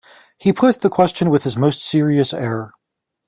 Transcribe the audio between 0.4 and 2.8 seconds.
put the question with his most serious air.